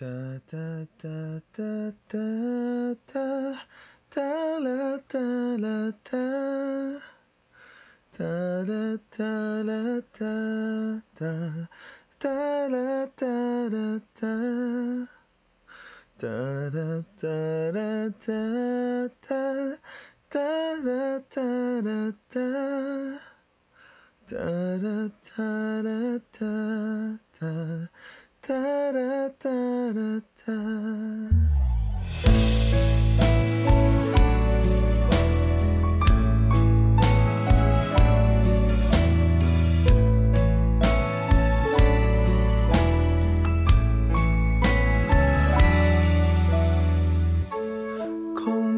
[0.00, 0.06] 哒
[0.50, 0.56] 哒
[0.96, 1.10] 哒
[1.52, 2.16] 哒哒
[3.04, 3.20] 哒
[4.08, 4.22] 哒
[4.60, 5.18] 啦哒
[5.58, 6.16] 啦哒，
[8.16, 10.24] 哒啦哒啦哒
[11.14, 11.68] 哒，
[12.18, 12.30] 哒
[12.68, 13.26] 啦哒
[13.68, 14.26] 啦哒，
[16.16, 16.28] 哒
[16.70, 17.28] 啦哒
[17.70, 18.32] 啦哒
[19.20, 19.76] 哒，
[20.30, 20.40] 哒
[20.80, 21.42] 啦哒
[21.82, 22.40] 啦哒，
[24.26, 24.38] 哒
[24.78, 27.90] 啦哒啦哒哒。
[28.50, 29.59] 哒
[29.92, 30.22] 空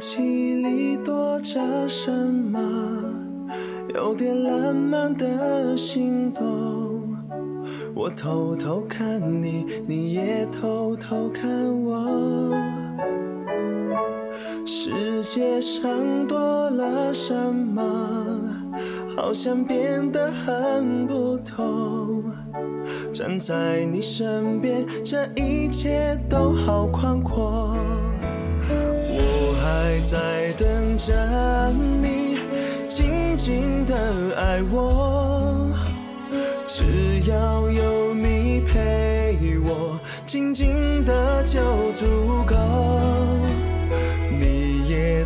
[0.00, 2.58] 气里躲着什么？
[3.94, 6.91] 有点浪漫的心动。
[8.02, 11.48] 我偷偷看你，你也偷偷看
[11.84, 12.50] 我。
[14.66, 17.80] 世界上多了什么？
[19.14, 22.24] 好像变得很不同。
[23.14, 27.72] 站在你身边，这一切都好宽阔。
[29.14, 32.38] 我还在等着你，
[32.88, 33.94] 静静的
[34.36, 35.68] 爱我。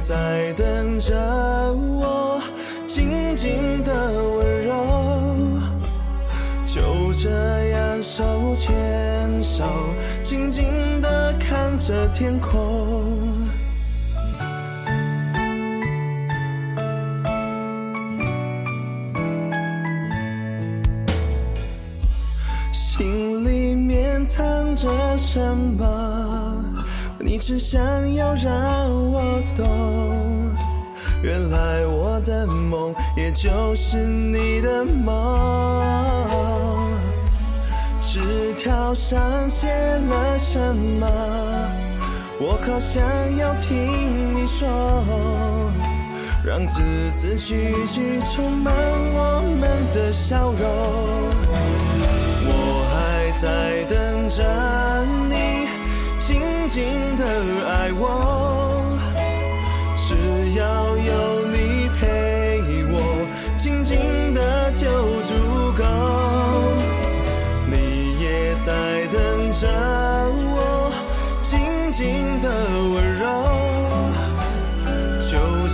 [0.09, 1.17] 在等着
[1.75, 2.41] 我，
[2.87, 3.93] 静静的
[4.37, 5.59] 温柔。
[6.65, 7.29] 就这
[7.71, 9.65] 样手牵手，
[10.23, 13.03] 静静的看着天空。
[22.73, 26.63] 心里面藏着什么？
[27.19, 27.81] 你只想
[28.14, 28.53] 要让
[29.12, 29.67] 我懂。
[31.23, 35.83] 原来我的梦，也就是你的梦。
[38.01, 41.07] 纸条上写了什么？
[42.39, 43.02] 我好想
[43.36, 44.68] 要听你说，
[46.45, 48.74] 让字字句句充满
[49.14, 50.61] 我们的笑容。
[52.48, 52.52] 我
[52.92, 54.45] 还在等着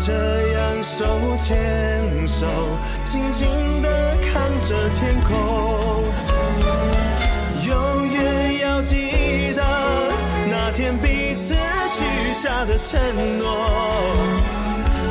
[0.04, 2.44] 这样手牵手，
[3.04, 3.46] 静静
[3.80, 3.88] 地
[4.32, 6.02] 看着天空。
[7.64, 9.62] 永远要记得
[10.50, 12.98] 那天彼此许下的承
[13.38, 13.46] 诺，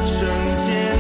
[0.06, 0.98] 瞬间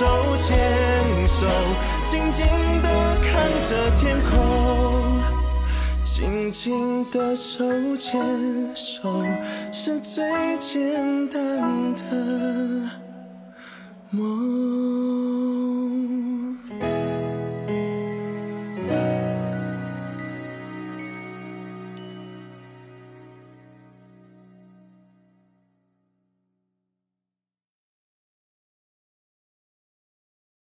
[0.00, 1.46] 手牵手
[2.04, 2.46] 静静
[2.80, 2.88] 地
[3.20, 5.20] 看着天空，
[6.02, 7.62] 静静的手
[7.98, 8.18] 牵
[8.74, 9.22] 手，
[9.70, 10.24] 是最
[10.58, 12.90] 简单的
[14.08, 15.19] 梦。